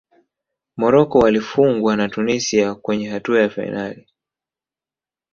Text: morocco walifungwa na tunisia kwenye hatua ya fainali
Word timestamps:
morocco 0.77 1.19
walifungwa 1.19 1.95
na 1.95 2.09
tunisia 2.09 2.75
kwenye 2.75 3.09
hatua 3.09 3.41
ya 3.41 3.49
fainali 3.49 4.07